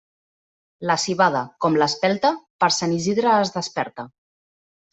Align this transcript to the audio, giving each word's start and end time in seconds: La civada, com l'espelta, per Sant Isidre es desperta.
La 0.91 0.95
civada, 1.03 1.43
com 1.65 1.77
l'espelta, 1.83 2.33
per 2.65 2.71
Sant 2.81 2.99
Isidre 2.99 3.35
es 3.45 3.55
desperta. 3.61 4.11